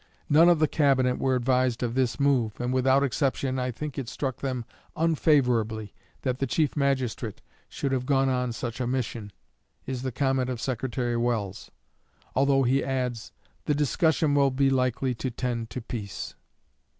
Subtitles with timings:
[0.29, 4.09] "None of the Cabinet were advised of this move, and without exception I think it
[4.09, 5.93] struck them unfavorably
[6.23, 7.39] that the Chief Magistrate
[7.69, 9.31] should have gone on such a mission,"
[9.85, 11.69] is the comment of Secretary Welles,
[12.35, 13.31] although he adds,
[13.65, 16.33] "The discussion will be likely to tend to peace."